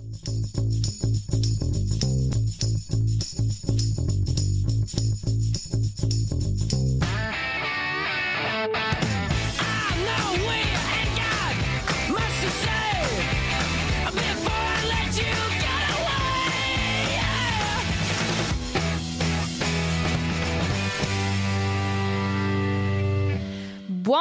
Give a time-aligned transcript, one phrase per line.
[0.00, 0.59] Thank you.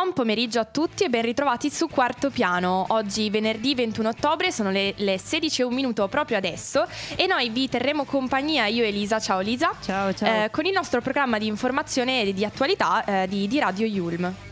[0.10, 2.84] Buon pomeriggio a tutti e ben ritrovati su Quarto Piano.
[2.90, 7.50] Oggi venerdì 21 ottobre sono le, le 16 e un minuto proprio adesso e noi
[7.50, 10.46] vi terremo compagnia, io e Elisa, ciao Elisa, ciao, ciao.
[10.46, 14.49] Eh, con il nostro programma di informazione e di attualità eh, di, di Radio Yulm.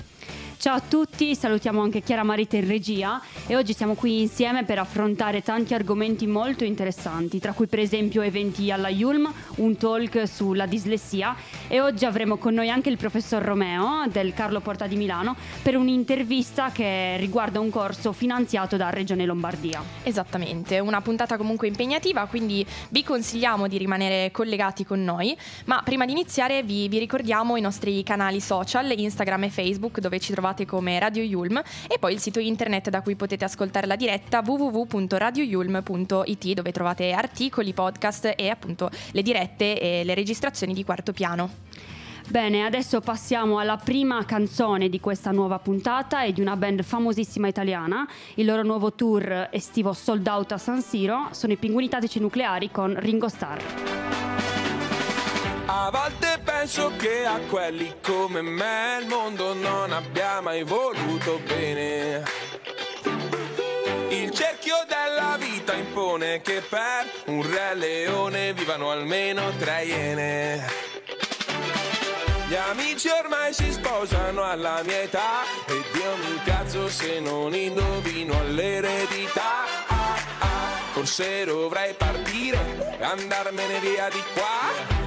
[0.68, 4.80] Ciao a tutti, salutiamo anche Chiara Marita in regia e oggi siamo qui insieme per
[4.80, 10.66] affrontare tanti argomenti molto interessanti, tra cui per esempio eventi alla Yulm, un talk sulla
[10.66, 11.34] dislessia
[11.70, 15.78] e oggi avremo con noi anche il professor Romeo del Carlo Porta di Milano per
[15.78, 19.82] un'intervista che riguarda un corso finanziato da Regione Lombardia.
[20.04, 26.04] Esattamente, una puntata comunque impegnativa, quindi vi consigliamo di rimanere collegati con noi, ma prima
[26.04, 30.56] di iniziare vi, vi ricordiamo i nostri canali social, Instagram e Facebook dove ci trovate
[30.58, 34.42] trovate come Radio Yulm e poi il sito internet da cui potete ascoltare la diretta
[34.44, 41.52] www.radioyulm.it dove trovate articoli, podcast e appunto le dirette e le registrazioni di quarto piano.
[42.30, 47.48] Bene, adesso passiamo alla prima canzone di questa nuova puntata, è di una band famosissima
[47.48, 48.06] italiana.
[48.34, 52.70] Il loro nuovo tour estivo sold out a San Siro sono i Pinguini Tattici Nucleari
[52.70, 54.27] con Ringo Starr.
[55.70, 62.24] A volte penso che a quelli come me il mondo non abbia mai voluto bene.
[64.08, 70.66] Il cerchio della vita impone che per un re leone vivano almeno tre iene.
[72.48, 78.40] Gli amici ormai si sposano alla mia età e Dio mi cazzo se non indovino
[78.40, 79.66] all'eredità.
[79.88, 85.07] Ah, ah, forse dovrei partire e andarmene via di qua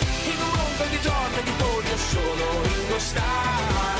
[2.11, 3.99] sono Ringo Starr.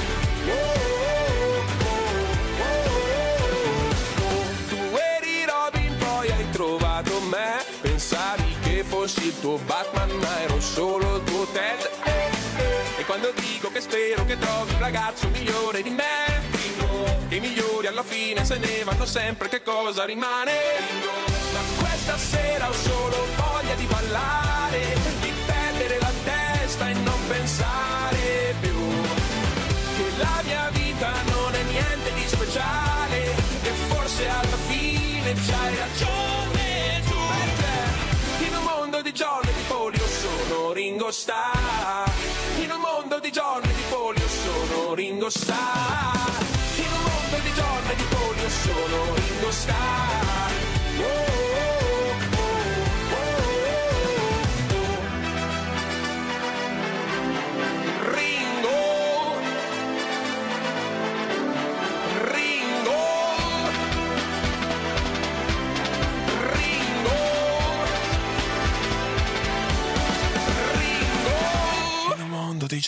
[4.67, 7.63] tu eri Robin, poi hai trovato me.
[7.81, 11.89] Pensavi che fossi il tuo Batman, ma ero solo il tuo Ted.
[12.97, 16.41] E quando dico che spero che trovi un ragazzo migliore di me,
[17.29, 20.53] che i migliori alla fine se ne vanno sempre, che cosa rimane?
[21.53, 24.79] Ma questa sera ho solo voglia di ballare,
[27.27, 28.75] pensare più
[29.97, 37.01] che la mia vita non è niente di speciale e forse alla fine c'hai ragione
[37.07, 37.15] tu.
[37.39, 42.09] Perché in un mondo di giorni di polio sono Ringo Starr
[42.61, 46.43] in un mondo di giorni di polio sono Ringo Starr
[46.77, 50.51] in un mondo di giorni di polio sono Ringo Starr
[50.99, 51.50] oh.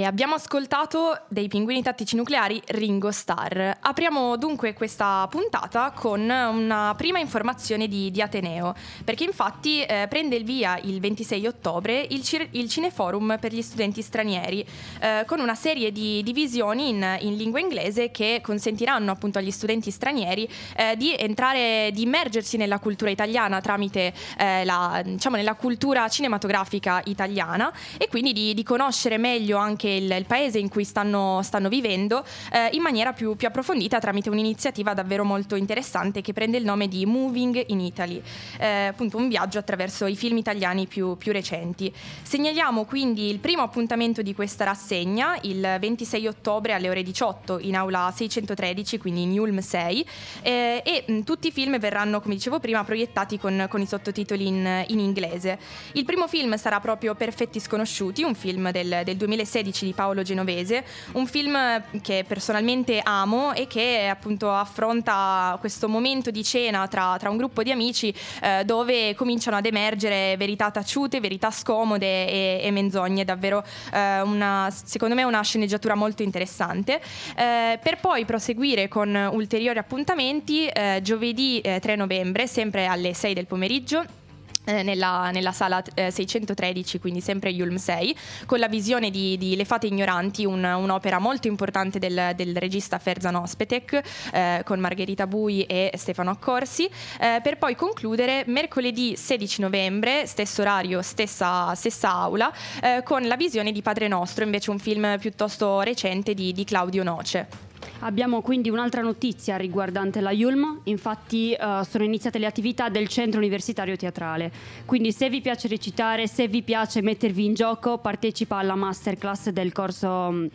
[0.00, 3.70] E abbiamo ascoltato dei pinguini tattici nucleari Ringo Starr.
[3.80, 8.74] Apriamo dunque questa puntata con una prima informazione di, di Ateneo,
[9.04, 14.00] perché infatti eh, prende il via il 26 ottobre il, il Cineforum per gli studenti
[14.00, 14.66] stranieri,
[15.02, 19.90] eh, con una serie di divisioni in, in, lingua inglese che consentiranno appunto agli studenti
[19.90, 26.08] stranieri eh, di entrare, di immergersi nella cultura italiana tramite eh, la, diciamo, nella cultura
[26.08, 31.40] cinematografica italiana e quindi di, di conoscere meglio anche il, il paese in cui stanno,
[31.42, 36.56] stanno vivendo eh, in maniera più, più, approfondita tramite un'iniziativa davvero molto interessante che prende
[36.56, 38.22] il nome di Moving in Italy,
[38.58, 41.92] eh, appunto un viaggio attraverso i film italiani più, più recenti.
[42.22, 47.76] Segnaliamo quindi il primo appuntamento di questa rassegna il 26 ottobre alle ore 18 in
[47.76, 50.06] aula 613, quindi in Ulm 6
[50.42, 54.46] eh, e mh, tutti i film verranno, come dicevo prima, proiettati con, con i sottotitoli
[54.46, 55.58] in, in, inglese.
[55.92, 60.84] Il primo film sarà proprio Perfetti Sconosciuti, un film del, del 2016 di Paolo Genovese,
[61.12, 67.30] un film che personalmente amo e che appunto affronta questo momento di cena tra, tra
[67.30, 72.70] un gruppo di amici eh, dove cominciano ad emergere verità taciute, verità scomode e, e
[72.70, 77.00] menzogne, davvero eh, una, secondo me una sceneggiatura molto interessante,
[77.36, 83.34] eh, per poi proseguire con ulteriori appuntamenti eh, giovedì 3 eh, novembre, sempre alle 6
[83.34, 84.18] del pomeriggio
[84.64, 88.16] nella, nella, sala eh, 613, quindi sempre Yulm 6,
[88.46, 92.98] con la visione di, di Le Fate Ignoranti, un, un'opera molto importante del, del regista
[92.98, 94.00] Ferzan Ospetek,
[94.32, 96.88] eh, con Margherita Bui e Stefano Accorsi,
[97.20, 102.52] eh, per poi concludere mercoledì 16 novembre, stesso orario, stessa, stessa aula,
[102.82, 107.02] eh, con la visione di Padre Nostro, invece un film piuttosto recente di, di Claudio
[107.02, 107.69] Noce.
[108.02, 113.38] Abbiamo quindi un'altra notizia riguardante la Yulm, infatti uh, sono iniziate le attività del centro
[113.38, 114.50] universitario teatrale,
[114.86, 119.72] quindi se vi piace recitare, se vi piace mettervi in gioco, partecipa alla masterclass del
[119.72, 120.48] corso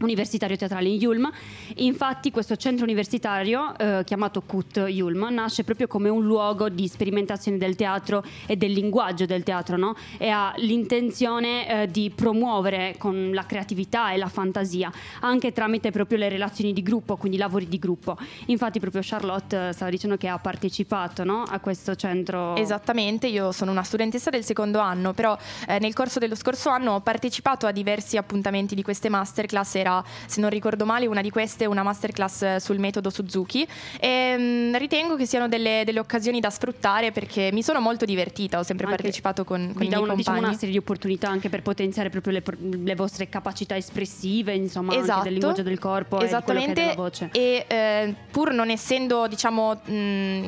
[0.00, 1.30] universitario teatrale in Yulm.
[1.76, 7.58] Infatti questo centro universitario eh, chiamato CUT Yulm nasce proprio come un luogo di sperimentazione
[7.58, 9.96] del teatro e del linguaggio del teatro no?
[10.18, 14.90] e ha l'intenzione eh, di promuovere con la creatività e la fantasia
[15.20, 18.16] anche tramite proprio le relazioni di gruppo, quindi lavori di gruppo.
[18.46, 21.42] Infatti proprio Charlotte eh, stava dicendo che ha partecipato no?
[21.42, 22.56] a questo centro.
[22.56, 25.36] Esattamente, io sono una studentessa del secondo anno, però
[25.66, 30.04] eh, nel corso dello scorso anno ho partecipato a diversi appuntamenti di queste masterclass era,
[30.26, 33.66] se non ricordo male, una di queste una masterclass sul metodo Suzuki
[33.98, 38.04] e mh, mm, ritengo che siano delle, delle, occasioni da sfruttare perché mi sono molto
[38.04, 40.14] divertita, ho sempre anche partecipato con, con i miei una.
[40.14, 42.42] Diciamo una serie di opportunità anche per potenziare proprio le,
[42.82, 47.28] le vostre capacità espressive, insomma, esatto, anche del linguaggio del corpo esattamente, e della voce.
[47.32, 49.92] E eh, pur non essendo, diciamo, mh,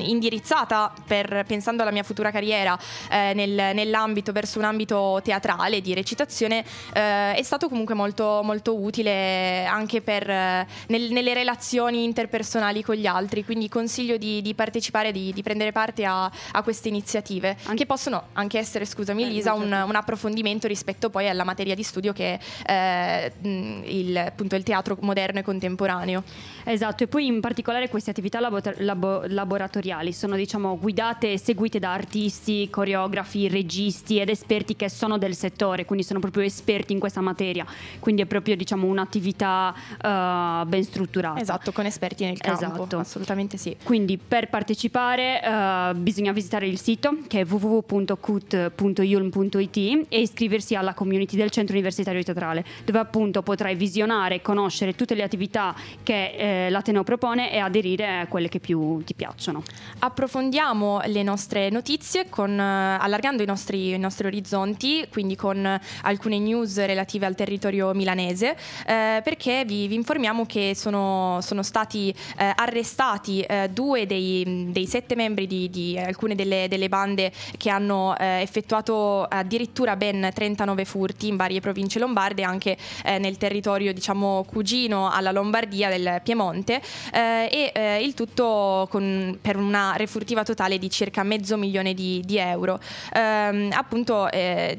[0.00, 2.78] indirizzata per, pensando alla mia futura carriera
[3.10, 8.76] eh, nel, nell'ambito verso un ambito teatrale di recitazione, eh, è stato comunque molto, molto
[8.76, 9.29] utile
[9.66, 15.32] anche per, nel, nelle relazioni interpersonali con gli altri, quindi consiglio di, di partecipare, di,
[15.32, 19.68] di, prendere parte a, a queste iniziative, che possono anche essere, scusami eh, Lisa, un,
[19.68, 19.86] certo.
[19.86, 24.96] un, approfondimento rispetto poi alla materia di studio che è eh, il, appunto, il teatro
[25.00, 26.22] moderno e contemporaneo.
[26.64, 31.78] Esatto, e poi in particolare queste attività labo- labo- laboratoriali sono diciamo, guidate e seguite
[31.78, 36.98] da artisti, coreografi, registi ed esperti che sono del settore, quindi sono proprio esperti in
[36.98, 37.64] questa materia,
[37.98, 41.40] quindi è proprio diciamo, un'attività uh, ben strutturata.
[41.40, 42.99] Esatto, con esperti nel campo, esatto.
[42.99, 43.76] assolutamente sì.
[43.82, 51.37] Quindi per partecipare uh, bisogna visitare il sito che è www.cut.yulm.it e iscriversi alla community
[51.37, 56.70] del Centro Universitario Teatrale, dove appunto potrai visionare e conoscere tutte le attività che eh,
[56.70, 59.62] l'Ateneo propone e aderire a quelle che più ti piacciono.
[59.99, 66.38] Approfondiamo le nostre notizie con, eh, allargando i nostri, i nostri, orizzonti, quindi con alcune
[66.38, 68.56] news relative al territorio milanese,
[68.87, 74.87] eh, perché vi, vi, informiamo che sono, sono stati eh, arrestati eh, due dei, dei,
[74.87, 80.85] sette membri di, di alcune delle, delle, bande che hanno eh, effettuato addirittura ben 39
[80.85, 86.80] furti in varie province lombarde, anche nel territorio diciamo cugino alla Lombardia del Piemonte
[87.12, 92.23] eh, e eh, il tutto con, per una refurtiva totale di circa mezzo milione di,
[92.25, 92.80] di euro.
[93.12, 94.76] Ehm, appunto eh,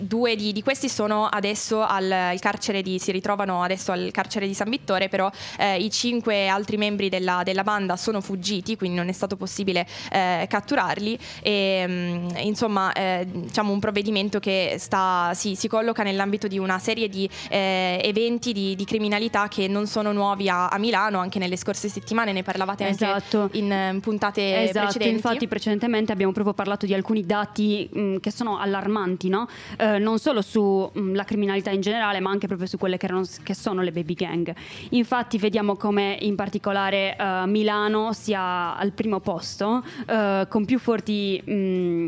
[0.00, 4.54] due di, di, questi sono adesso al carcere di, si ritrovano adesso al carcere di
[4.54, 9.08] San Vittore, però eh, i cinque altri membri della, della, banda sono fuggiti, quindi non
[9.08, 15.54] è stato possibile eh, catturarli e mm, insomma eh, diciamo un provvedimento che sta, si,
[15.54, 20.48] si, colloca nell'ambito di una serie di eventi di, di, criminalità che non sono nuovi
[20.48, 23.42] a, a Milano anche nelle scorse settimane ne parlavate esatto.
[23.42, 25.14] anche in eh, puntate esatto, precedenti.
[25.14, 29.48] Infatti precedentemente abbiamo proprio parlato di alcuni dati mh, mm, che sono allarmanti, no?
[29.76, 33.24] eh, non solo sulla mm, criminalità in generale, ma anche proprio su quelle che, erano,
[33.42, 34.54] che, sono le baby gang.
[34.90, 41.40] Infatti vediamo come in particolare uh, Milano sia al primo posto uh, con più forti...
[41.44, 42.06] Mh,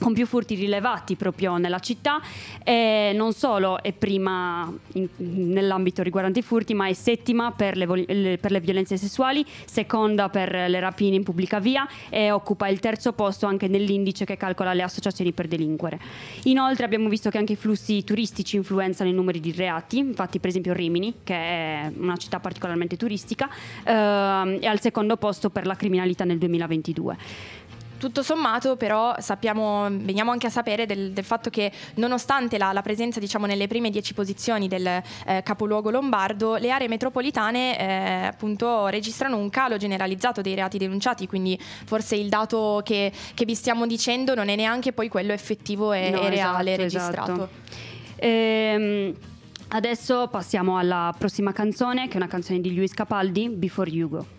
[0.00, 2.20] con più furti rilevati proprio nella città
[2.64, 7.86] e non solo è prima in, nell'ambito riguardante i furti ma è settima per le,
[8.06, 12.80] le, per le, violenze sessuali, seconda per le rapine in pubblica via e occupa il
[12.80, 16.00] terzo posto anche nell'indice che calcola le associazioni per delinquere.
[16.44, 20.48] Inoltre abbiamo visto che anche i flussi turistici influenzano i numeri di reati, infatti per
[20.48, 23.48] esempio Rimini che è una città particolarmente turistica
[23.84, 27.58] eh, è al secondo posto per la criminalità nel 2022
[28.00, 32.80] tutto sommato però sappiamo, veniamo anche a sapere del, del fatto che nonostante la, la,
[32.80, 38.86] presenza diciamo, nelle prime dieci posizioni del eh, capoluogo lombardo, le aree metropolitane eh, appunto
[38.86, 43.86] registrano un calo generalizzato dei reati denunciati, quindi forse il dato che, che vi stiamo
[43.86, 47.32] dicendo non è neanche poi quello effettivo e, no, e reale esatto, registrato.
[47.32, 47.48] Esatto.
[48.16, 49.14] Ehm,
[49.68, 54.38] adesso passiamo alla prossima canzone, che è una canzone di Luis Capaldi, Before You Go.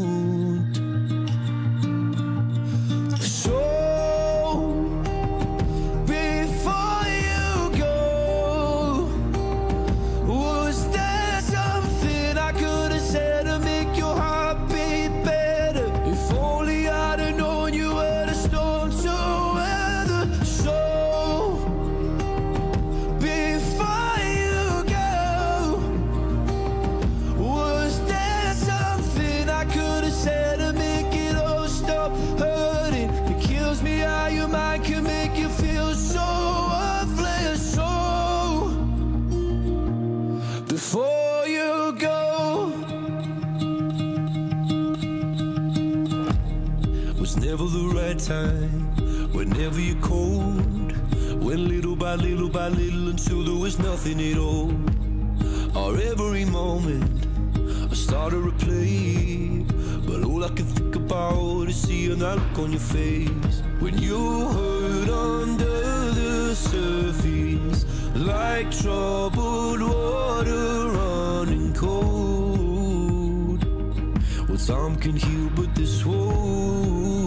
[74.71, 77.20] Some can heal, but this won't.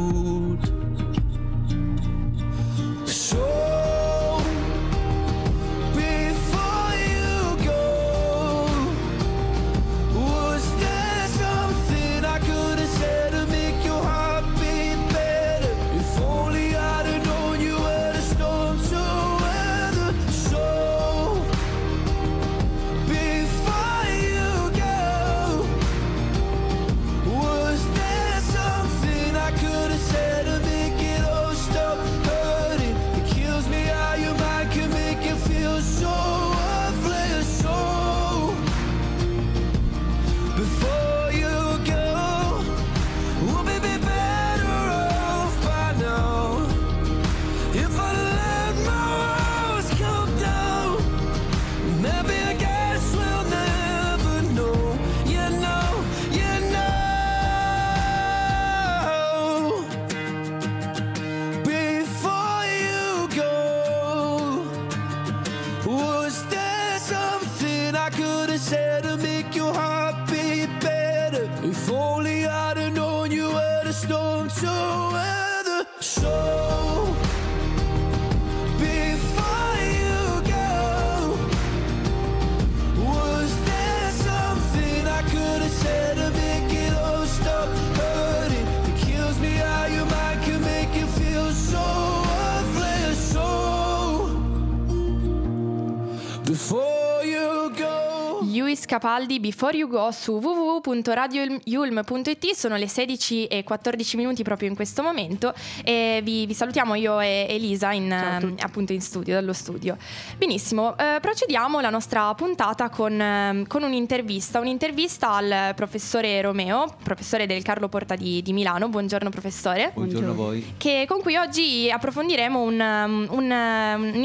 [98.95, 105.03] Capaldi Before You Go su www.radioyulm.it sono le 16 e 14 minuti proprio in questo
[105.03, 109.97] momento e vi, vi salutiamo io e Elisa in, um, appunto in studio, dallo studio.
[110.39, 117.47] Benissimo, eh, procediamo la nostra puntata con, eh, con, un'intervista, un'intervista al professore Romeo, professore
[117.47, 118.89] del Carlo Porta di, di Milano.
[118.89, 119.91] Buongiorno professore.
[119.93, 120.75] Buongiorno a voi.
[120.77, 123.51] Che, con cui oggi approfondiremo un, un,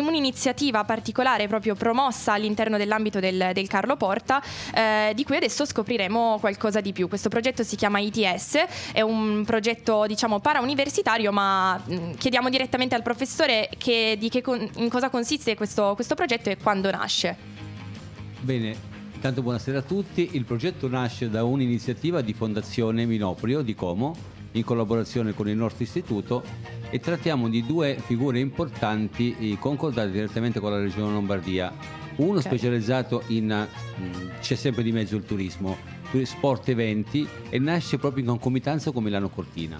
[0.06, 6.38] un'iniziativa particolare proprio promossa all'interno dell'ambito del, del Carlo porta, eh, di cui adesso scopriremo
[6.40, 7.08] qualcosa di più.
[7.08, 13.04] Questo progetto si chiama ITS, è un progetto diciamo parauniversitario, ma mh, chiediamo direttamente al
[13.04, 14.44] professore che, di che,
[14.76, 17.36] in cosa consiste questo, questo progetto e quando nasce.
[18.42, 18.76] Bene,
[19.14, 20.30] intanto buonasera a tutti.
[20.34, 25.84] Il progetto nasce da un'iniziativa di Fondazione Minoprio di Como in collaborazione con il nostro
[25.84, 26.44] istituto
[26.90, 31.72] e trattiamo di due figure importanti concordate direttamente con la regione Lombardia.
[32.20, 32.42] Uno okay.
[32.42, 33.68] specializzato in,
[34.00, 35.78] mm, c'è sempre di mezzo il turismo,
[36.24, 39.80] sport eventi e nasce proprio in concomitanza con Milano Cortina.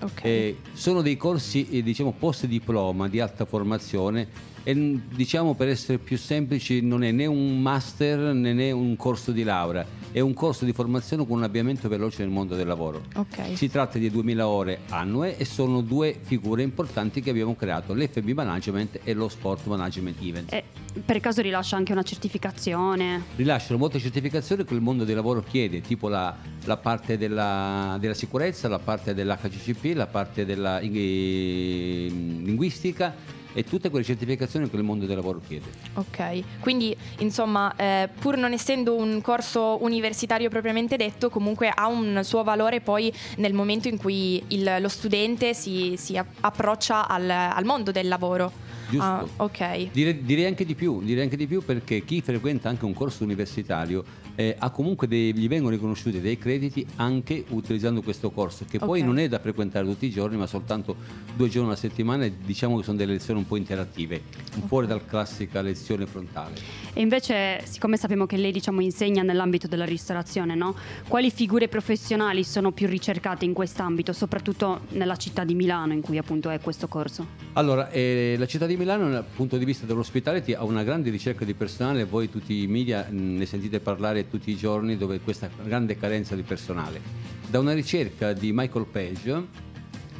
[0.00, 0.30] Okay.
[0.30, 4.28] Eh, sono dei corsi eh, diciamo post diploma di alta formazione
[4.62, 9.42] e diciamo per essere più semplici non è né un master né un corso di
[9.42, 13.02] laurea, è un corso di formazione con un avviamento veloce nel mondo del lavoro.
[13.14, 13.56] Okay.
[13.56, 18.30] Si tratta di 2000 ore annue e sono due figure importanti che abbiamo creato, l'FB
[18.30, 20.52] Management e lo Sport Management Event.
[20.52, 20.64] E
[21.04, 23.22] per caso rilascia anche una certificazione?
[23.36, 28.14] Rilasciano molte certificazioni che il mondo del lavoro chiede, tipo la, la parte della, della,
[28.14, 34.82] sicurezza, la parte dell'HCCP, la parte della eh, linguistica e tutte quelle certificazioni che il
[34.82, 35.66] mondo del lavoro chiede.
[35.94, 42.20] Ok, quindi insomma eh, pur non essendo un corso universitario propriamente detto comunque ha un
[42.22, 47.64] suo valore poi nel momento in cui il, lo studente si, si approccia al, al
[47.64, 48.68] mondo del lavoro.
[48.90, 49.04] Giusto.
[49.04, 49.90] Ah, ok.
[49.92, 53.24] Direi, direi, anche di più, direi anche di più perché chi frequenta anche un corso
[53.24, 54.04] universitario
[54.34, 58.88] eh, ha comunque dei, gli vengono riconosciuti dei crediti anche utilizzando questo corso, che okay.
[58.88, 60.96] poi non è da frequentare tutti i giorni, ma soltanto
[61.36, 64.22] due giorni alla settimana e diciamo che sono delle lezioni un po' interattive,
[64.56, 64.66] okay.
[64.66, 66.54] fuori dalla classica lezione frontale.
[66.92, 70.74] E invece, siccome sappiamo che lei diciamo, insegna nell'ambito della ristorazione, no?
[71.06, 76.18] quali figure professionali sono più ricercate in quest'ambito, soprattutto nella città di Milano in cui
[76.18, 77.26] appunto è questo corso?
[77.52, 81.44] Allora, eh, la città di Milano dal punto di vista dell'ospitality ha una grande ricerca
[81.44, 85.96] di personale, voi tutti i media ne sentite parlare tutti i giorni dove questa grande
[85.96, 87.00] carenza di personale.
[87.48, 89.46] Da una ricerca di Michael Page,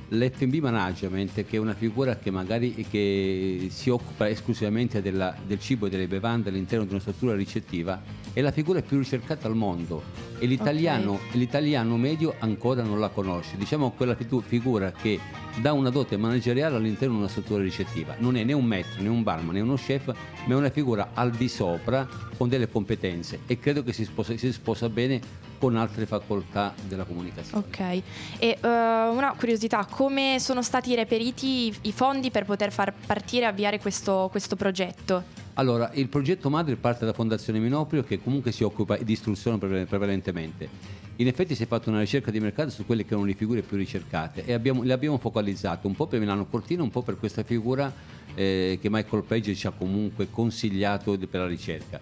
[0.08, 5.86] l'F&B Management, che è una figura che magari che si occupa esclusivamente della, del cibo
[5.86, 8.02] e delle bevande all'interno di una struttura ricettiva,
[8.32, 11.38] è la figura più ricercata al mondo e l'italiano, okay.
[11.38, 13.56] l'italiano medio ancora non la conosce.
[13.56, 15.20] Diciamo quella figura che
[15.60, 18.16] dà una dote manageriale all'interno di una struttura ricettiva.
[18.18, 21.10] Non è né un maître, né un barman, né uno chef, ma è una figura
[21.12, 25.20] al di sopra con delle competenze e credo che si sposa, si sposa bene
[25.58, 27.62] con altre facoltà della comunicazione.
[27.66, 28.02] Ok,
[28.38, 28.66] e uh,
[29.14, 33.78] una curiosità, come sono stati reperiti i, i fondi per poter far partire e avviare
[33.78, 35.40] questo, questo progetto?
[35.54, 40.98] Allora, il progetto madre parte da Fondazione Minoprio che comunque si occupa di istruzione prevalentemente.
[41.16, 43.60] In effetti si è fatta una ricerca di mercato su quelle che erano le figure
[43.60, 47.18] più ricercate e abbiamo, le abbiamo focalizzate un po' per Milano Cortina, un po' per
[47.18, 47.92] questa figura
[48.34, 52.00] eh, che Michael Page ci ha comunque consigliato per la ricerca.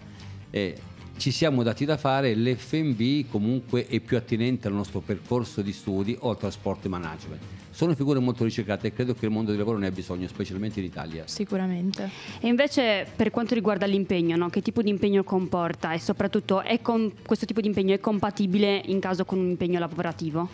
[0.49, 0.77] Eh,
[1.17, 6.15] ci siamo dati da fare, l'FMB comunque è più attinente al nostro percorso di studi
[6.21, 7.41] oltre al sport management.
[7.79, 10.81] Sono figure molto ricercate e credo che il mondo del lavoro ne abbia bisogno, specialmente
[10.81, 11.23] in Italia.
[11.27, 12.09] Sicuramente.
[12.41, 14.49] E invece per quanto riguarda l'impegno, no?
[14.49, 18.99] che tipo di impegno comporta e soprattutto con, questo tipo di impegno è compatibile in
[18.99, 20.49] caso con un impegno lavorativo?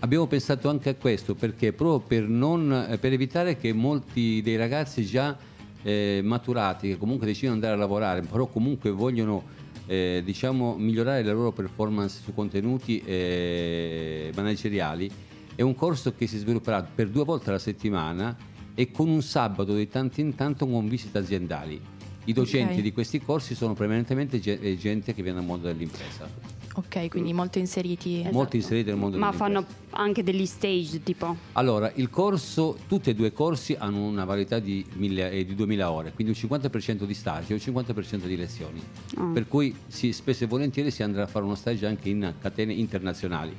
[0.00, 5.06] Abbiamo pensato anche a questo perché proprio per, non, per evitare che molti dei ragazzi
[5.06, 5.34] già
[5.82, 9.44] eh, maturati, che comunque decidono di andare a lavorare, però comunque vogliono
[9.86, 15.24] eh, diciamo, migliorare la loro performance su contenuti eh, manageriali
[15.56, 18.36] è un corso che si svilupperà per due volte alla settimana
[18.74, 21.80] e con un sabato di tanto in tanto con visite aziendali.
[22.26, 22.82] I docenti okay.
[22.82, 26.28] di questi corsi sono prevalentemente eh, gente che viene dal mondo dell'impresa.
[26.74, 28.20] Ok, quindi molto inseriti.
[28.20, 28.34] Esatto.
[28.34, 31.34] Molto inseriti nel mondo Ma fanno anche degli stage tipo?
[31.52, 35.54] Allora, il corso, tutti e due i corsi hanno una varietà di, mille, eh, di
[35.54, 38.82] 2000 ore, quindi un 50% di stage e un 50% di lezioni.
[39.16, 39.30] Oh.
[39.30, 42.74] Per cui sì, spesso e volentieri si andrà a fare uno stage anche in catene
[42.74, 43.54] internazionali.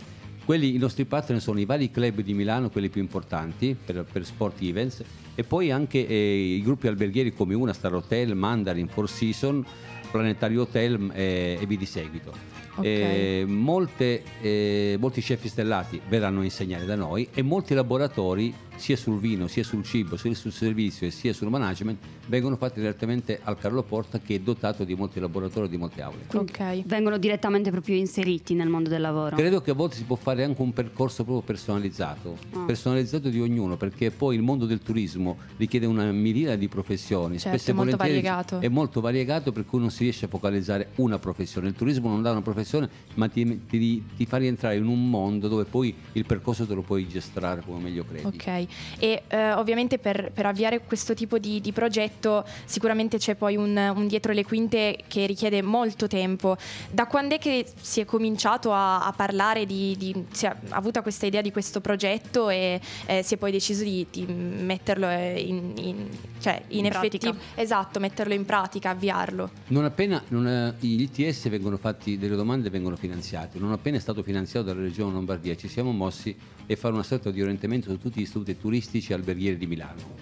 [0.48, 4.24] Quelli, I nostri partner sono i vari club di Milano, quelli più importanti per, per
[4.24, 5.04] sport events,
[5.36, 9.68] e poi anche eh, i gruppi alberghieri come Una Star Hotel, Mandarin, Four Seasons,
[10.10, 12.32] Planetario Hotel eh, e vi di seguito.
[12.78, 13.42] Okay.
[13.42, 18.96] Eh, molte, eh, molti chef stellati verranno a insegnare da noi e molti laboratori sia
[18.96, 23.40] sul vino, sia sul cibo, sia sul servizio e sia sul management vengono fatti direttamente
[23.44, 26.26] al Carlo Porta che è dotato di molti laboratori e di molte aule.
[26.34, 29.36] Ok, vengono direttamente proprio inseriti nel mondo del lavoro.
[29.36, 32.66] Credo che a volte si può fare anche un percorso proprio personalizzato, oh.
[32.66, 37.58] personalizzato di ognuno, perché poi il mondo del turismo richiede una miriade di professioni, certo,
[37.58, 38.60] spesso è molto variegato.
[38.60, 41.70] È molto variegato per cui non, si riesce a focalizzare una professione.
[41.70, 45.48] Il turismo non dà una professione, ma ti, ti- ti fa rientrare in un mondo
[45.48, 48.26] dove poi il percorso te lo puoi gestare come meglio credi.
[48.26, 48.67] Ok,
[49.00, 53.76] e eh, ovviamente per, per avviare questo tipo di, di progetto sicuramente c'è poi un,
[53.96, 56.58] un dietro le quinte che richiede molto tempo.
[56.92, 61.02] Da quando è che si è cominciato a, a parlare di, di- si è avuta
[61.02, 65.40] questa idea di questo progetto e eh, si è poi deciso di, di metterlo eh,
[65.40, 66.08] in, in-
[66.40, 67.44] cioè in, In effetti, pratica.
[67.56, 69.50] esatto, metterlo in pratica, avviarlo.
[69.68, 74.00] Non appena non è- gli ITS vengono fatti delle domande vengono finanziati, non appena è
[74.00, 77.98] stato finanziato dalla Regione Lombardia ci siamo mossi e fare una sorta di orientamento su
[77.98, 80.16] tutti gli istituti turistici e alberghieri di Milano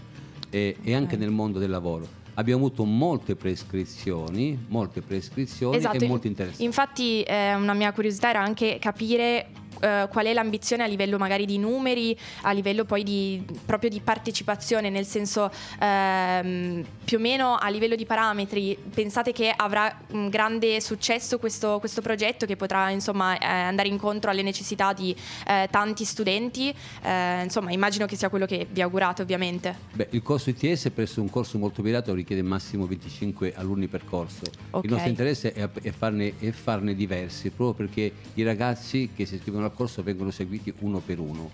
[0.49, 2.23] e, e anche nel mondo del lavoro.
[2.35, 6.63] Abbiamo avuto molte prescrizioni, molte prescrizioni Esatto, e molti interessi.
[6.63, 9.47] Infatti eh, una mia curiosità era anche capire
[9.79, 13.99] eh, qual è l'ambizione a livello magari di numeri, a livello poi di, proprio di
[13.99, 20.29] partecipazione, nel senso ehm, più o meno a livello di parametri, pensate che avrà un
[20.29, 25.15] grande successo questo, questo progetto che potrà insomma eh, andare incontro alle necessità di
[25.47, 26.73] eh, tanti studenti?
[27.01, 29.77] Eh, insomma immagino che sia quello che vi augurate ovviamente.
[29.93, 34.43] Beh, il corso ITS presso un corso molto mirato richiede massimo 25 alunni per corso.
[34.71, 34.83] Ok.
[34.85, 39.35] Il nostro interesse è, è farne, è farne diversi, proprio perché i ragazzi che si
[39.35, 41.51] iscrivono al corso vengono seguiti uno per uno.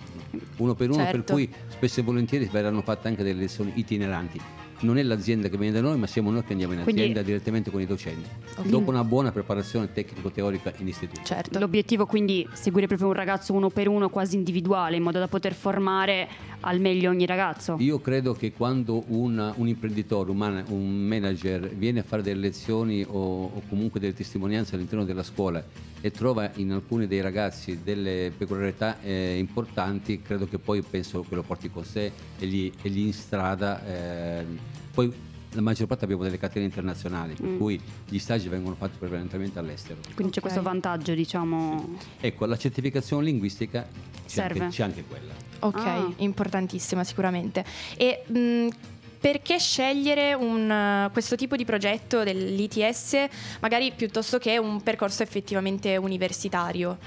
[0.58, 1.34] Uno per uno, per Certo.
[1.34, 4.40] cui spesso e volentieri verranno fatte anche delle lezioni itineranti.
[4.84, 7.22] Non è l'azienda che viene da noi, ma siamo noi che andiamo in Quindi- azienda
[7.22, 8.28] direttamente con i docenti.
[8.58, 8.66] Ok.
[8.66, 11.22] Dopo una buona preparazione tecnico-teorica in istituto.
[11.24, 11.60] Certo.
[11.60, 15.28] L'obiettivo quindi è seguire proprio un ragazzo uno per uno, quasi individuale, in modo da
[15.28, 16.28] poter formare
[16.62, 17.76] al meglio ogni ragazzo.
[17.80, 22.40] Io credo che quando un, un imprenditore, un, man- un manager viene a fare delle
[22.40, 25.64] lezioni o, o comunque delle testimonianze all'interno della scuola
[26.02, 31.36] e trova in alcuni dei ragazzi delle peculiarità eh, importanti, credo che poi penso che
[31.36, 33.86] lo porti con sé e gli, e gli in strada.
[33.86, 34.46] eh,
[34.94, 37.58] poi la maggior parte abbiamo delle catene internazionali, per Mm.
[37.58, 40.00] cui gli stagi vengono fatti prevalentemente all'estero.
[40.16, 40.46] Quindi c'è Ok.
[40.46, 41.98] questo vantaggio, diciamo.
[42.20, 43.90] Ecco, la certificazione linguistica c'è
[44.26, 44.60] Serve.
[44.60, 45.34] anche, c'è anche quella.
[45.60, 46.12] Ok, Ah.
[46.18, 47.64] importantissima sicuramente.
[47.98, 48.70] E mh,
[49.20, 53.28] perché scegliere un, questo tipo di progetto dell'ITS
[53.60, 56.98] magari piuttosto che un percorso effettivamente universitario?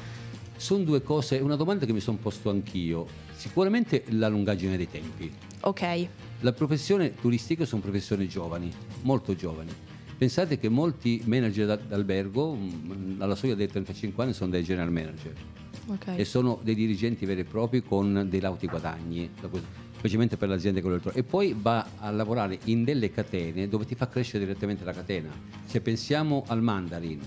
[0.57, 3.07] Sono due cose, una domanda che mi sono posto anch'io.
[3.35, 5.33] Sicuramente la lungaggine dei tempi.
[5.63, 6.09] Ok,
[6.41, 8.71] La professione turistica sono professioni giovani,
[9.03, 9.71] molto giovani.
[10.17, 14.93] Pensate che molti manager da- d'albergo, mh, alla soglia dei 35 anni, sono dei general
[14.93, 15.33] manager
[15.87, 16.13] ok.
[16.17, 19.31] e sono dei dirigenti veri e propri con dei lauti guadagni,
[19.97, 23.95] specialmente per l'azienda che lo E poi va a lavorare in delle catene dove ti
[23.95, 25.31] fa crescere direttamente la catena.
[25.65, 27.21] Se pensiamo al Mandarin,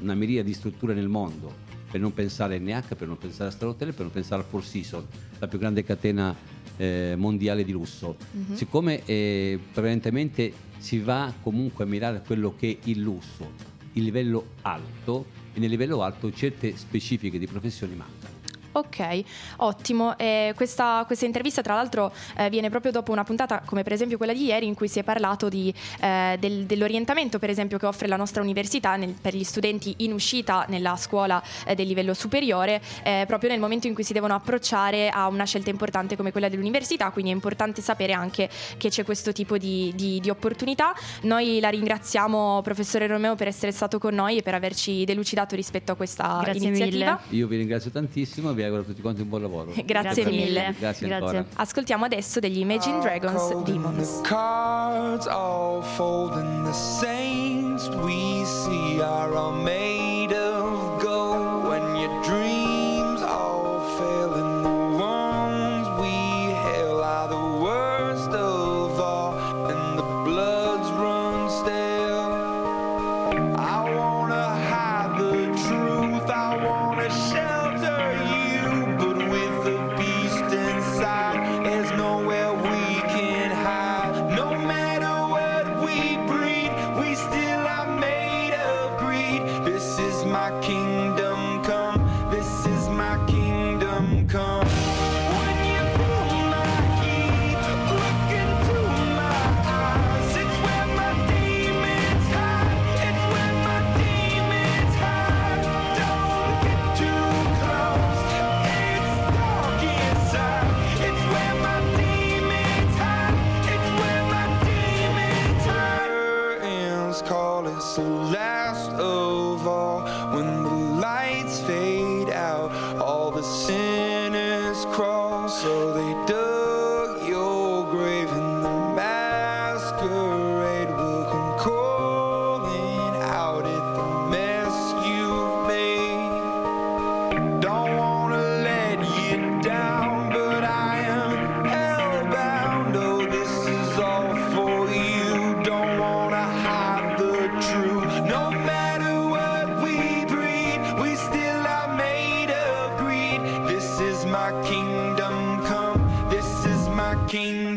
[0.00, 3.52] una miriade di strutture nel mondo, per non pensare a NH, per non pensare a
[3.52, 5.06] Star Hotel, per non pensare al Four Seasons,
[5.38, 6.36] la più grande catena
[6.80, 8.16] eh, mondiale di lusso.
[8.54, 13.52] Siccome eh, prevalentemente si va comunque a mirare quello che è il lusso,
[13.92, 18.39] il livello alto, e nel livello alto certe specifiche di professioni mancano.
[18.72, 19.22] Ok,
[19.56, 20.16] ottimo.
[20.16, 24.16] Eh, questa, questa intervista, tra l'altro, eh, viene proprio dopo una puntata come per esempio
[24.16, 27.86] quella di ieri, in cui si è parlato di, eh, del- dell'orientamento, per esempio, che
[27.86, 32.14] offre la nostra università nel- per gli studenti in uscita nella scuola eh, del livello
[32.14, 36.30] superiore, eh, proprio nel momento in cui si devono approcciare a una scelta importante come
[36.30, 37.10] quella dell'università.
[37.10, 40.94] Quindi è importante sapere anche che c'è questo tipo di, di- di opportunità.
[41.22, 45.92] Noi la ringraziamo, professore Romeo, per essere stato con noi e per averci delucidato rispetto
[45.92, 47.20] a questa Grazie iniziativa.
[47.28, 47.36] mille.
[47.38, 49.72] Io vi ringrazio tantissimo vi auguro a tutti quanti un buon lavoro.
[49.84, 50.44] Grazie, Grazie mille.
[50.44, 50.74] mille.
[50.78, 51.36] Grazie, Grazie.
[51.38, 51.44] ancora.
[51.54, 54.20] Ascoltiamo adesso degli Imagine Dragons Demons.
[54.20, 59.52] The cards all folding the saints we see are all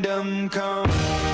[0.03, 1.32] kingdom come.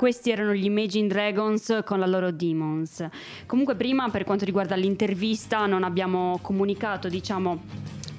[0.00, 3.06] Questi erano gli Imagine Dragons con la loro Demons.
[3.44, 7.60] Comunque prima per quanto riguarda l'intervista non abbiamo comunicato, diciamo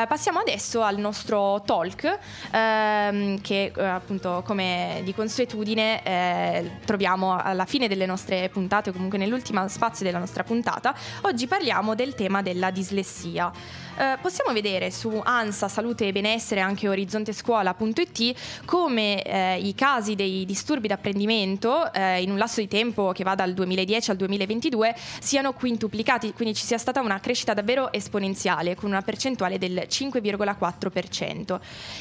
[0.08, 2.18] passiamo adesso al nostro talk
[2.52, 8.92] ehm, che eh, appunto come di consuetudine eh, troviamo alla fine delle nostre puntate o
[8.92, 10.94] comunque nell'ultimo spazio della nostra puntata.
[11.22, 13.50] Oggi parliamo del tema della dislessia.
[13.96, 20.44] Eh, possiamo vedere su ANSA Salute e Benessere, anche orizontescuola.it, come eh, i casi dei
[20.46, 25.52] disturbi d'apprendimento eh, in un lasso di tempo che va dal 2010 al 2022 siano
[25.52, 31.60] quintuplicati, quindi ci sia stata una crescita davvero esponenziale con una percentuale del 5,4%.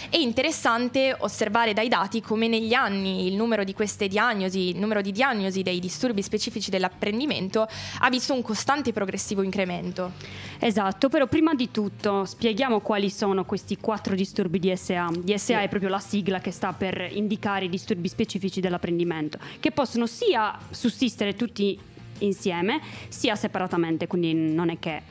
[0.10, 5.02] È interessante osservare dai dati come negli anni il numero di queste diagnosi, il numero
[5.02, 7.67] di diagnosi dei disturbi specifici dell'apprendimento
[7.99, 10.12] ha visto un costante progressivo incremento.
[10.60, 15.12] Esatto, però prima di tutto tutto, spieghiamo quali sono questi quattro disturbi DSA.
[15.18, 15.54] DSA sì.
[15.54, 20.60] è proprio la sigla che sta per indicare i disturbi specifici dell'apprendimento, che possono sia
[20.72, 21.80] sussistere tutti
[22.18, 25.02] insieme, sia separatamente, quindi non è che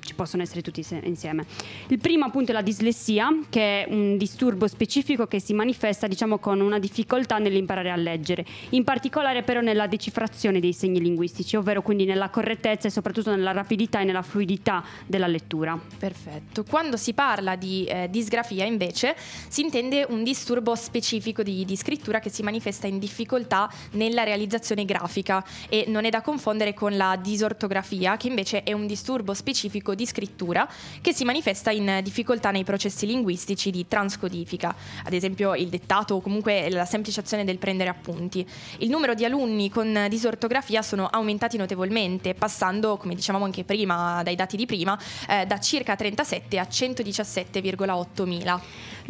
[0.00, 1.44] ci possono essere tutti insieme.
[1.88, 6.38] Il primo appunto è la dislessia, che è un disturbo specifico che si manifesta diciamo
[6.38, 11.82] con una difficoltà nell'imparare a leggere, in particolare però nella decifrazione dei segni linguistici, ovvero
[11.82, 15.78] quindi nella correttezza e soprattutto nella rapidità e nella fluidità della lettura.
[15.98, 16.64] Perfetto.
[16.64, 19.14] Quando si parla di eh, disgrafia invece
[19.48, 24.84] si intende un disturbo specifico di, di scrittura che si manifesta in difficoltà nella realizzazione
[24.84, 29.57] grafica e non è da confondere con la disortografia che invece è un disturbo specifico
[29.58, 30.68] specifico di scrittura
[31.00, 34.72] che si manifesta in difficoltà nei processi linguistici di transcodifica,
[35.04, 38.46] ad esempio il dettato o comunque la semplice azione del prendere appunti.
[38.78, 44.36] Il numero di alunni con disortografia sono aumentati notevolmente, passando, come dicevamo anche prima, dai
[44.36, 44.96] dati di prima,
[45.28, 48.60] eh, da circa 37 a 117,8 mila.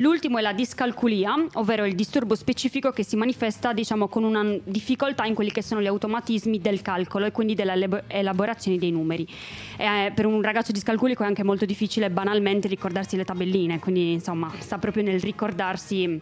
[0.00, 5.24] L'ultimo è la discalculia, ovvero il disturbo specifico che si manifesta diciamo, con una difficoltà
[5.24, 7.74] in quelli che sono gli automatismi del calcolo e quindi della
[8.06, 9.26] elaborazione dei numeri.
[9.76, 14.52] Eh, per un ragazzo discalculico è anche molto difficile banalmente ricordarsi le tabelline, quindi insomma
[14.58, 16.20] sta proprio nel ricordarsi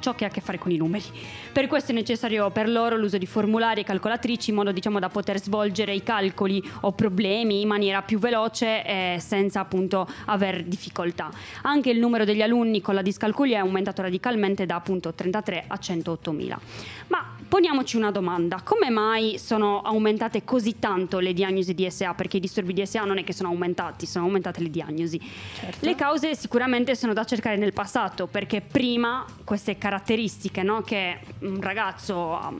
[0.00, 1.04] ciò che ha a che fare con i numeri.
[1.52, 5.08] Per questo è necessario per loro l'uso di formulari e calcolatrici in modo diciamo, da
[5.08, 11.30] poter svolgere i calcoli o problemi in maniera più veloce e senza appunto aver difficoltà.
[11.62, 15.76] Anche il numero degli alunni con la discalculia è aumentato radicalmente da appunto 33 a
[15.76, 16.58] 108 mila.
[17.08, 22.14] Ma poniamoci una domanda, come mai sono aumentate così tanto le diagnosi DSA?
[22.14, 25.20] Perché i disturbi DSA non è che sono aumentati, sono aumentate le diagnosi.
[25.54, 25.84] Certo.
[25.84, 29.24] Le cause sicuramente sono da cercare nel passato, perché prima
[29.58, 32.52] queste caratteristiche no, che un ragazzo ha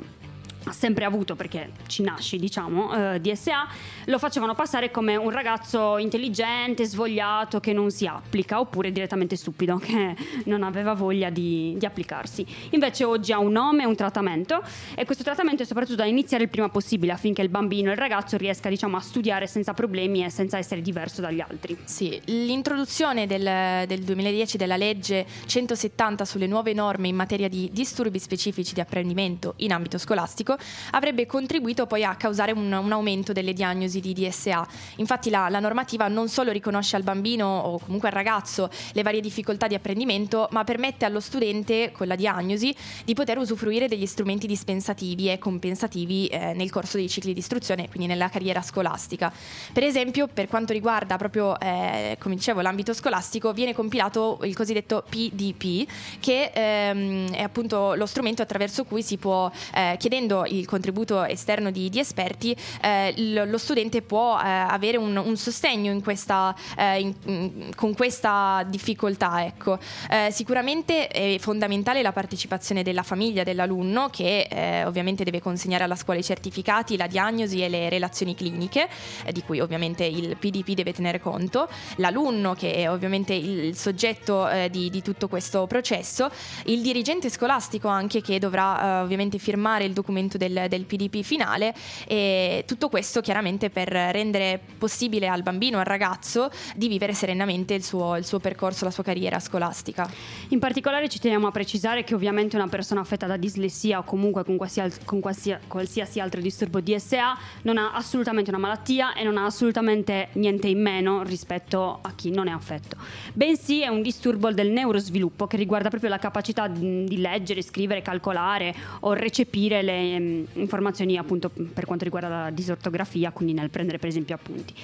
[0.73, 3.67] sempre avuto perché ci nasce diciamo eh, DSA
[4.07, 9.77] lo facevano passare come un ragazzo intelligente svogliato che non si applica oppure direttamente stupido
[9.83, 12.47] che non aveva voglia di, di applicarsi.
[12.71, 14.63] Invece oggi ha un nome e un trattamento
[14.95, 18.37] e questo trattamento è soprattutto da iniziare il prima possibile affinché il bambino il ragazzo
[18.37, 21.77] riesca diciamo a studiare senza problemi e senza essere diverso dagli altri.
[21.85, 28.19] Sì l'introduzione del, del 2010 della legge 170 sulle nuove norme in materia di disturbi
[28.19, 30.57] specifici di apprendimento in ambito scolastico
[30.93, 34.67] avrebbe contribuito poi a causare un, un aumento delle diagnosi di DSA.
[34.97, 39.21] Infatti la, la, normativa non solo riconosce al bambino o comunque al ragazzo le varie
[39.21, 44.47] difficoltà di apprendimento, ma permette allo studente con la diagnosi di poter usufruire degli strumenti
[44.47, 49.33] dispensativi e compensativi eh, nel corso dei cicli di istruzione, quindi nella carriera scolastica.
[49.73, 55.05] Per esempio, per quanto riguarda proprio, eh, come dicevo, l'ambito scolastico, viene compilato il cosiddetto
[55.09, 55.87] PDP,
[56.21, 61.71] che ehm, è appunto lo strumento attraverso cui si può, eh, chiedendo il contributo esterno
[61.71, 67.01] di, di esperti, eh, lo, studente può eh, avere un, un, sostegno in questa, eh,
[67.01, 69.45] in, con questa difficoltà.
[69.45, 69.79] Ecco.
[70.11, 75.97] Eh, sicuramente è fondamentale la partecipazione della famiglia dell'alunno che eh, ovviamente deve consegnare alla
[75.97, 78.89] scuola i certificati, la diagnosi e le relazioni cliniche,
[79.33, 84.91] di cui ovviamente il PDP deve tenere conto, l'alunno che è ovviamente il soggetto di,
[84.91, 86.31] di tutto questo processo,
[86.65, 91.75] il dirigente scolastico anche che dovrà ovviamente firmare il documento appunto del, del PDP finale
[92.07, 97.83] e tutto questo chiaramente per rendere possibile al bambino, al ragazzo di vivere serenamente il
[97.83, 100.09] suo, il suo percorso, la sua carriera scolastica.
[100.49, 104.45] In particolare ci teniamo a precisare che ovviamente una persona affetta da dislessia o comunque
[104.45, 109.39] con qualsiasi, con qualsiasi, qualsiasi altro disturbo DSA non ha assolutamente una malattia e non
[109.39, 112.97] ha assolutamente niente in meno rispetto a chi non è affetto.
[113.33, 118.75] Bensì è un disturbo del neurosviluppo che riguarda proprio la capacità di leggere, scrivere, calcolare
[119.01, 124.09] o recepire le um, informazioni appunto per quanto riguarda la disortografia, quindi nel prendere per
[124.09, 124.75] esempio appunti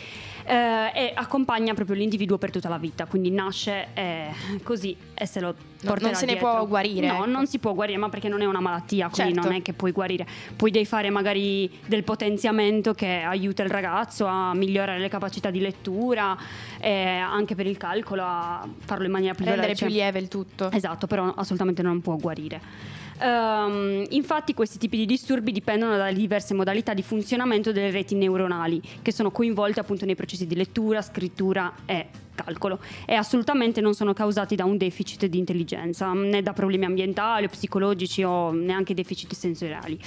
[0.47, 4.27] eh, e accompagna proprio l'individuo per tutta la vita, quindi nasce eh,
[4.63, 6.49] così e se lo porterà Non se dietro.
[6.49, 7.07] ne può guarire.
[7.07, 7.27] No, ecco.
[7.27, 9.49] non si può guarire, ma perché non è una malattia, quindi Certo.
[9.49, 10.27] non è che puoi guarire.
[10.57, 15.61] Puoi devi fare magari del potenziamento che aiuta il ragazzo a migliorare le capacità di
[15.61, 16.37] lettura,
[16.81, 19.87] e anche per il calcolo, a farlo in maniera più Rendere veloce.
[19.87, 20.71] più lieve il tutto.
[20.71, 23.03] Esatto, però assolutamente non può guarire.
[23.21, 28.83] Ehm, infatti questi tipi di disturbi dipendono dalle diverse modalità di funzionamento delle reti neuronali
[29.03, 34.13] che sono coinvolte appunto nei processi di lettura, scrittura e calcolo e assolutamente non sono
[34.13, 39.33] causati da un deficit di intelligenza né da problemi ambientali o psicologici o neanche deficit
[39.35, 39.99] sensoriali.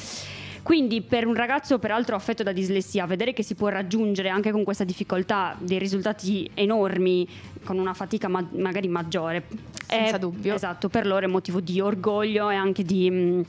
[0.62, 4.66] Quindi per un ragazzo peraltro affetto da dislessia, vedere che si può raggiungere anche con
[4.66, 7.26] questa difficoltà dei risultati enormi
[7.64, 9.46] con una fatica ma- magari maggiore.
[9.88, 10.54] Senza è- dubbio.
[10.56, 13.46] Esatto, per loro è motivo di orgoglio e anche di, mh,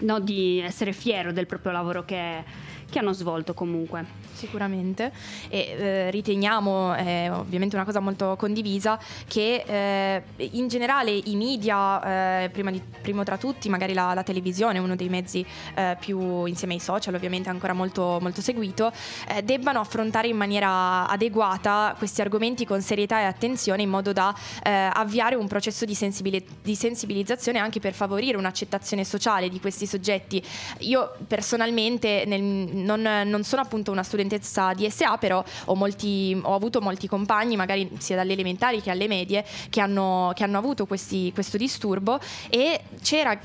[0.00, 2.42] no, di essere fiero del proprio lavoro che,
[2.90, 4.24] che hanno svolto comunque.
[4.32, 5.12] Sicuramente
[5.48, 12.44] e eh, riteniamo, eh, ovviamente una cosa molto condivisa, che eh, in generale i media,
[12.44, 15.44] eh, prima, di- primo tra tutti magari la, la televisione, uno dei mezzi
[15.74, 18.92] eh, più insieme ai social ovviamente ancora molto, molto seguito,
[19.28, 24.34] eh, debbano affrontare in maniera adeguata questi argomenti con serietà e attenzione in modo da
[24.62, 30.42] avviare un processo di, sensibili- di sensibilizzazione anche per favorire un'accettazione sociale di questi soggetti.
[30.80, 36.54] Io personalmente nel- non, non sono appunto una studentessa di SA, però ho, molti- ho
[36.54, 40.86] avuto molti compagni, magari sia dalle elementari che alle medie, che hanno, che hanno avuto
[40.86, 42.80] questi- questo disturbo e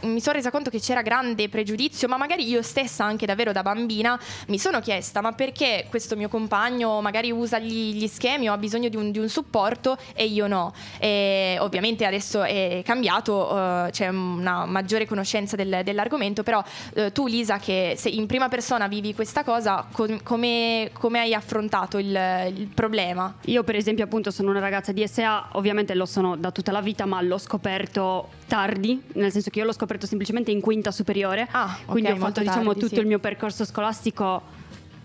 [0.01, 3.61] mi sono resa conto che c'era grande pregiudizio, ma magari io stessa anche davvero da
[3.61, 8.53] bambina mi sono chiesta ma perché questo mio compagno magari usa gli, gli schemi o
[8.53, 10.73] ha bisogno di un, di un supporto e io no.
[10.99, 16.63] E ovviamente adesso è cambiato, eh, c'è una maggiore conoscenza del- dell'argomento, però
[16.93, 21.99] eh, tu Lisa che in prima persona vivi questa cosa, com- come, come hai affrontato
[21.99, 22.07] il,
[22.55, 23.35] il problema?
[23.45, 26.81] Io per esempio appunto sono una ragazza di SA, ovviamente lo sono da tutta la
[26.81, 31.47] vita, ma l'ho scoperto tardi, nel senso che io l'ho scoperto semplicemente in quinta superiore,
[31.51, 33.01] Ah, quindi ho fatto diciamo tardi, tutto sì.
[33.01, 34.41] il mio percorso scolastico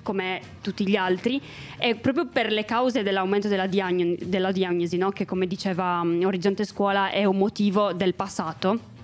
[0.03, 1.39] come tutti gli altri
[1.77, 5.11] e proprio per le cause dell'aumento della, diagno- della diagnosi, no?
[5.11, 8.95] che come diceva mm, Orizzonte Scuola è un motivo del passato.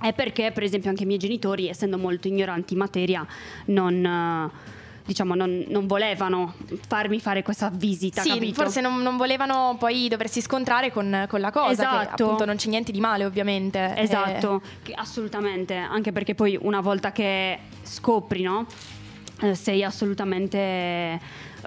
[0.00, 3.26] È perché, per esempio, anche i miei genitori, essendo molto ignoranti in materia,
[3.66, 4.50] non, eh,
[5.04, 6.54] diciamo, non, non volevano
[6.86, 8.22] farmi fare questa visita.
[8.22, 8.54] Sì, capito?
[8.54, 12.24] forse non, non volevano poi doversi scontrare con, con la cosa, che Esatto.
[12.24, 13.94] appunto non c'è niente di male ovviamente.
[13.96, 18.66] Esatto, che- assolutamente, anche perché poi una volta che scopri, no?
[19.40, 21.20] Eh, sei assolutamente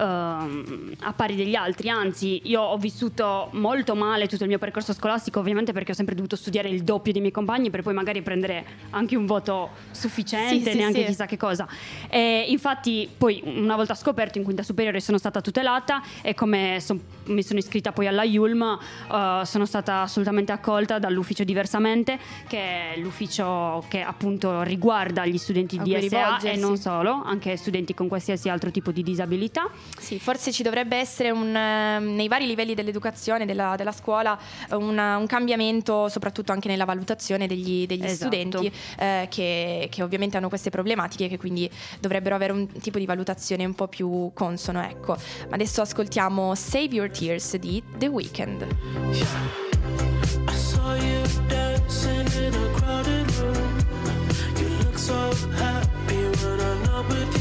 [0.05, 5.39] a pari degli altri, anzi io ho vissuto molto male tutto il mio percorso scolastico
[5.39, 8.65] ovviamente perché ho sempre dovuto studiare il doppio dei miei compagni per poi magari prendere
[8.91, 11.05] anche un voto sufficiente, Sì, sì, neanche sì.
[11.07, 11.67] chissà che cosa.
[12.09, 16.99] E infatti poi una volta scoperto in quinta superiore sono stata tutelata e come son-
[17.25, 18.61] mi sono iscritta poi alla Yulm
[19.11, 25.77] eh, sono stata assolutamente accolta dall'ufficio diversamente che è l'ufficio che appunto riguarda gli studenti
[25.81, 29.69] di SA e non solo, anche studenti con qualsiasi altro tipo di disabilità.
[29.99, 34.37] Sì, forse ci dovrebbe essere un, ehm, nei vari livelli dell'educazione, della, della scuola,
[34.71, 38.15] una- un cambiamento soprattutto anche nella valutazione degli, degli Esatto.
[38.31, 41.69] studenti eh, che, che ovviamente hanno queste problematiche che quindi
[41.99, 44.81] dovrebbero avere un tipo di valutazione un po' più consono.
[44.83, 45.15] Ecco.
[45.49, 48.65] Adesso ascoltiamo Save Your Tears di The Weeknd.
[50.47, 53.77] I saw you dancing in a crowded room.
[54.57, 55.13] You look so
[55.57, 57.40] happy when I'm not with you.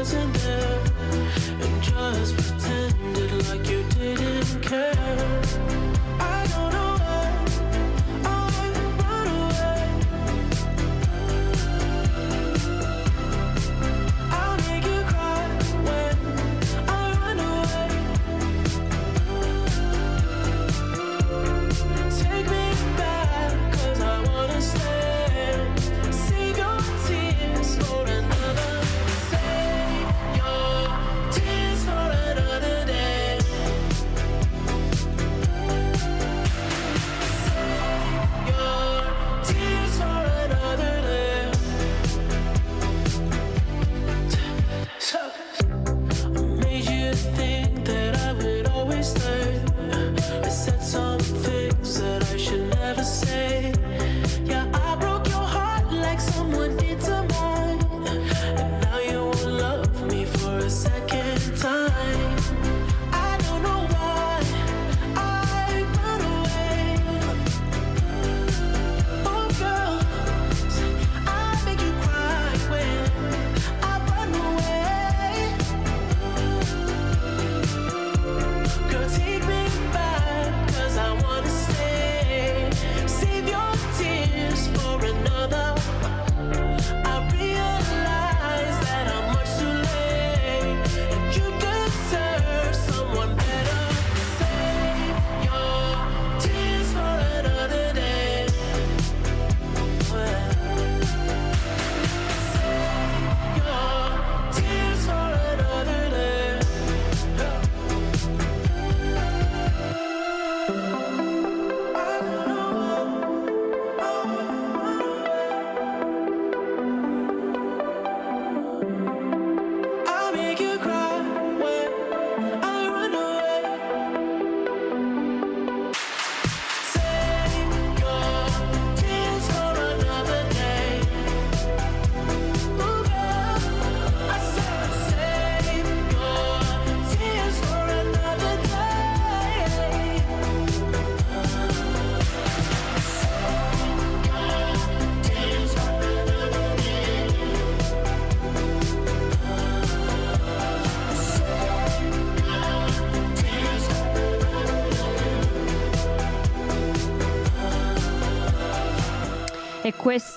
[0.00, 0.89] Wasn't there.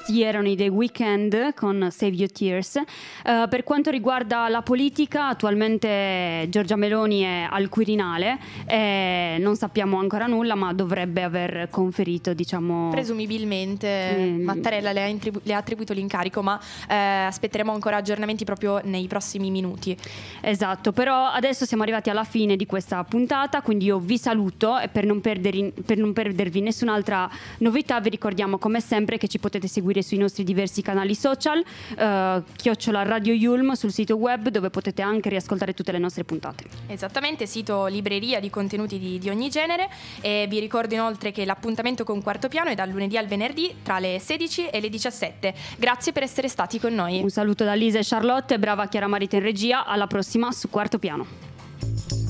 [0.04, 2.76] Questi erano i The Weeknd con Save Your Tears.
[2.76, 10.00] Eh, per quanto riguarda la politica, attualmente Giorgia Meloni è al Quirinale e non sappiamo
[10.00, 12.90] ancora nulla, ma dovrebbe aver conferito, diciamo...
[12.90, 14.44] Presumibilmente Mm.
[14.44, 19.08] Mattarella le ha, intribu- le ha attribuito l'incarico, ma eh, aspetteremo ancora aggiornamenti proprio nei
[19.08, 19.96] prossimi minuti.
[20.42, 24.90] Esatto, però adesso siamo arrivati alla fine di questa puntata, quindi io vi saluto e
[24.90, 27.30] per non, perderi- per non perdervi nessun'altra
[27.60, 31.64] novità vi ricordiamo come sempre che ci potete seguire sui nostri diversi canali social,
[31.98, 36.66] eh, chiocciola Radio Yulm sul sito web dove potete anche riascoltare tutte le nostre puntate.
[36.88, 39.90] Esattamente, sito libreria di contenuti di, di ogni genere
[40.22, 44.00] e vi ricordo inoltre che l'appuntamento con Quarto Piano è dal lunedì al venerdì tra
[44.00, 45.54] le 16 e le 17.
[45.78, 47.22] Grazie per essere stati con noi.
[47.22, 50.98] Un saluto da Lisa e Charlotte, brava Chiara Marita in regia, alla prossima su Quarto
[50.98, 52.23] Piano.